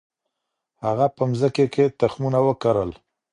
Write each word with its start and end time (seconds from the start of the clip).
هغه 0.85 1.05
په 1.15 1.23
مځکي 1.29 1.65
کي 1.73 1.85
تخمونه 2.01 2.39
وکرل. 2.47 2.91